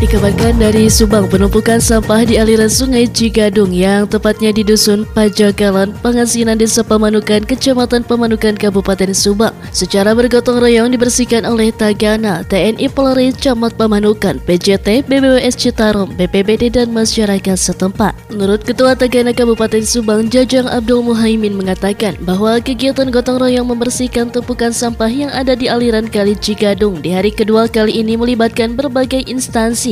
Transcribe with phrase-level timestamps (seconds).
[0.00, 6.56] Dikabarkan dari Subang, penumpukan sampah di aliran sungai Cigadung yang tepatnya di Dusun Pajagalan, Pengasinan
[6.56, 9.52] Desa Pemanukan, Kecamatan Pemanukan, Kabupaten Subang.
[9.76, 16.96] Secara bergotong royong dibersihkan oleh Tagana, TNI Polri, Camat Pemanukan, PJT, BBWS Citarum, BPBD, dan
[16.96, 18.16] masyarakat setempat.
[18.32, 24.72] Menurut Ketua Tagana Kabupaten Subang, Jajang Abdul Muhaimin mengatakan bahwa kegiatan gotong royong membersihkan tumpukan
[24.72, 29.89] sampah yang ada di aliran Kali Cigadung di hari kedua kali ini melibatkan berbagai instansi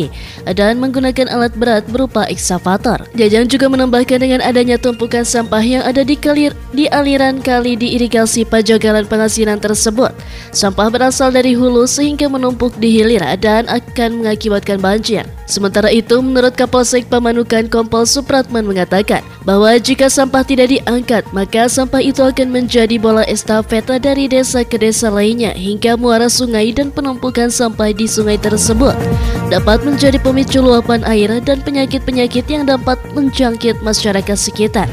[0.55, 3.03] dan menggunakan alat berat berupa eksavator.
[3.19, 7.99] Jajang juga menambahkan dengan adanya tumpukan sampah yang ada di kalir di aliran kali di
[7.99, 10.15] irigasi pajagalan pengasinan tersebut.
[10.55, 15.27] Sampah berasal dari hulu sehingga menumpuk di hilir dan akan mengakibatkan banjir.
[15.49, 22.05] Sementara itu, menurut Kapolsek Pamanukan Kompol Supratman mengatakan bahwa jika sampah tidak diangkat, maka sampah
[22.05, 27.49] itu akan menjadi bola estafet dari desa ke desa lainnya hingga muara sungai dan penumpukan
[27.49, 28.93] sampah di sungai tersebut
[29.49, 34.89] dapat menjadi pemicu luapan air dan penyakit-penyakit yang dapat menjangkit masyarakat sekitar.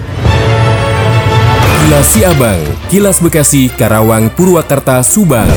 [1.85, 5.51] Kilas Siabang, Kilas Bekasi, Karawang, Purwakarta, Subang.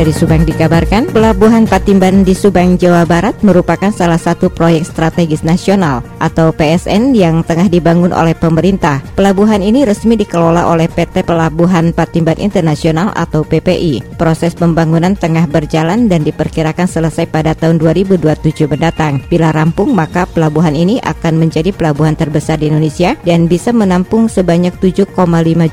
[0.00, 6.00] Dari Subang dikabarkan, Pelabuhan Patimban di Subang, Jawa Barat merupakan salah satu proyek strategis nasional
[6.16, 9.04] atau PSN yang tengah dibangun oleh pemerintah.
[9.12, 14.16] Pelabuhan ini resmi dikelola oleh PT Pelabuhan Patimban Internasional atau PPI.
[14.16, 19.20] Proses pembangunan tengah berjalan dan diperkirakan selesai pada tahun 2027 mendatang.
[19.28, 24.72] Bila rampung, maka pelabuhan ini akan menjadi pelabuhan terbesar di Indonesia dan bisa menampung sebanyak
[24.80, 25.12] 7,5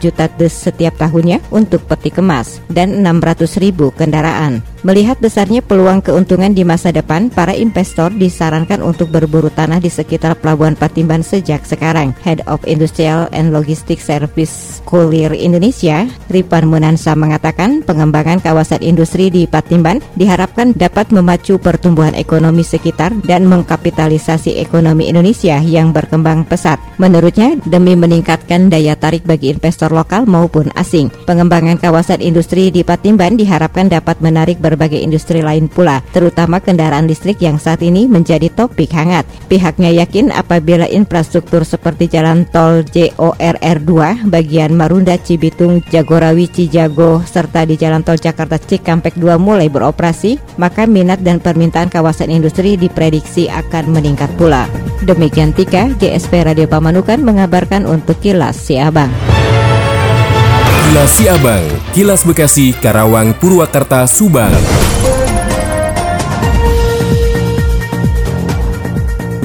[0.04, 4.64] juta dus setiap tahunnya untuk peti kemas dan 600 ribu kendaraan kendaraan.
[4.86, 10.38] Melihat besarnya peluang keuntungan di masa depan, para investor disarankan untuk berburu tanah di sekitar
[10.38, 12.14] Pelabuhan Patimban sejak sekarang.
[12.22, 19.50] Head of Industrial and Logistics Service Kulir Indonesia, Ripan Munansa mengatakan pengembangan kawasan industri di
[19.50, 26.78] Patimban diharapkan dapat memacu pertumbuhan ekonomi sekitar dan mengkapitalisasi ekonomi Indonesia yang berkembang pesat.
[27.02, 33.42] Menurutnya, demi meningkatkan daya tarik bagi investor lokal maupun asing, pengembangan kawasan industri di Patimban
[33.42, 38.92] diharapkan dapat menarik berbagai industri lain pula, terutama kendaraan listrik yang saat ini menjadi topik
[38.92, 39.24] hangat.
[39.48, 47.64] Pihaknya yakin apabila infrastruktur seperti jalan tol JORR 2 bagian Marunda Cibitung Jagorawi Cijago serta
[47.64, 53.48] di jalan tol Jakarta Cikampek 2 mulai beroperasi, maka minat dan permintaan kawasan industri diprediksi
[53.48, 54.68] akan meningkat pula.
[55.08, 59.14] Demikian Tika, GSP Radio Pamanukan mengabarkan untuk Kilas Siabang.
[60.88, 64.56] Kilas Siabang, Kilas Bekasi, Karawang, Purwakarta, Subang.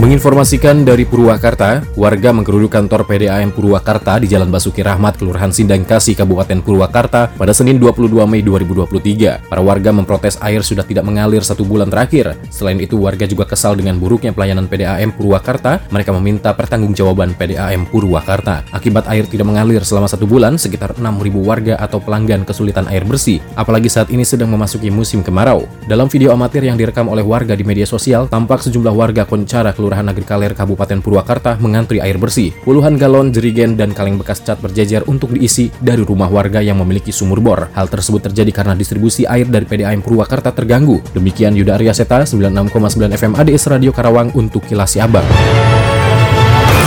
[0.03, 6.19] Menginformasikan dari Purwakarta, warga menggeruduk kantor PDAM Purwakarta di Jalan Basuki Rahmat, Kelurahan Sindang Kasih,
[6.19, 9.47] Kabupaten Purwakarta pada Senin 22 Mei 2023.
[9.47, 12.35] Para warga memprotes air sudah tidak mengalir satu bulan terakhir.
[12.51, 15.87] Selain itu, warga juga kesal dengan buruknya pelayanan PDAM Purwakarta.
[15.95, 18.67] Mereka meminta pertanggungjawaban PDAM Purwakarta.
[18.75, 21.07] Akibat air tidak mengalir selama satu bulan, sekitar 6.000
[21.47, 23.39] warga atau pelanggan kesulitan air bersih.
[23.55, 25.63] Apalagi saat ini sedang memasuki musim kemarau.
[25.87, 29.92] Dalam video amatir yang direkam oleh warga di media sosial, tampak sejumlah warga Koncara Kelurahan
[29.93, 32.49] Kelurahan Negeri Kaler, Kabupaten Purwakarta mengantri air bersih.
[32.65, 37.13] Puluhan galon, jerigen, dan kaleng bekas cat berjejer untuk diisi dari rumah warga yang memiliki
[37.13, 37.69] sumur bor.
[37.77, 41.05] Hal tersebut terjadi karena distribusi air dari PDAM Purwakarta terganggu.
[41.13, 42.73] Demikian Yuda Arya Seta, 96,9
[43.21, 45.29] FM ADS Radio Karawang untuk Kilas Siabang.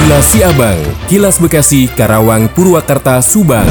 [0.01, 3.69] Kilas Siabang, Kilas Bekasi, Karawang, Purwakarta, Subang.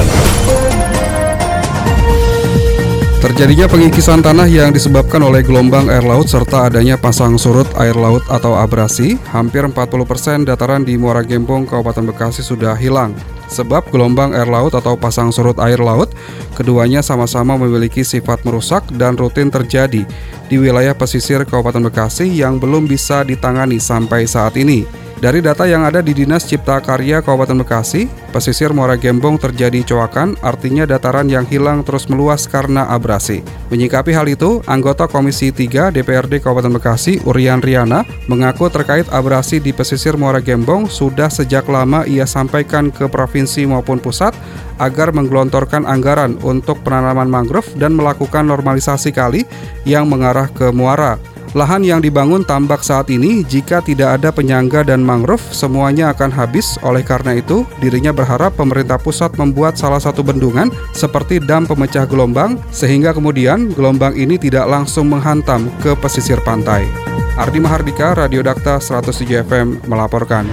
[3.25, 8.21] Terjadinya pengikisan tanah yang disebabkan oleh gelombang air laut serta adanya pasang surut air laut
[8.29, 13.17] atau abrasi, hampir 40% dataran di Muara Gembong, Kabupaten Bekasi sudah hilang.
[13.49, 16.13] Sebab gelombang air laut atau pasang surut air laut,
[16.53, 20.05] keduanya sama-sama memiliki sifat merusak dan rutin terjadi
[20.53, 25.04] di wilayah pesisir Kabupaten Bekasi yang belum bisa ditangani sampai saat ini.
[25.25, 30.37] Dari data yang ada di Dinas Cipta Karya Kabupaten Bekasi, pesisir Muara Gembong terjadi coakan,
[30.45, 33.41] artinya dataran yang hilang terus meluas karena abrasi.
[33.73, 39.73] Menyikapi hal itu, anggota Komisi 3 DPRD Kabupaten Bekasi, Urian Riana, mengaku terkait abrasi di
[39.73, 44.37] pesisir Muara Gembong sudah sejak lama ia sampaikan ke provinsi maupun pusat
[44.77, 49.49] agar menggelontorkan anggaran untuk penanaman mangrove dan melakukan normalisasi kali
[49.89, 51.17] yang mengarah ke muara.
[51.55, 56.75] Lahan yang dibangun tambak saat ini jika tidak ada penyangga dan mangrove semuanya akan habis.
[56.83, 62.59] Oleh karena itu, dirinya berharap pemerintah pusat membuat salah satu bendungan seperti dam pemecah gelombang
[62.75, 66.91] sehingga kemudian gelombang ini tidak langsung menghantam ke pesisir pantai.
[67.39, 70.51] Ardi Mahardika, Radio Dakta 107 FM melaporkan.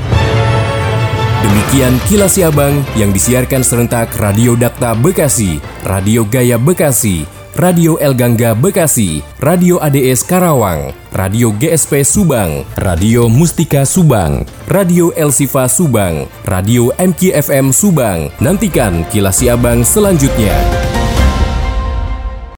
[1.41, 8.55] Demikian kilas Abang yang disiarkan serentak Radio Dakta Bekasi, Radio Gaya Bekasi, Radio El Gangga
[8.55, 16.95] Bekasi, Radio ADS Karawang, Radio GSP Subang, Radio Mustika Subang, Radio El Sifa Subang, Radio
[16.95, 18.31] MKFM Subang.
[18.39, 20.90] Nantikan kilas Abang selanjutnya.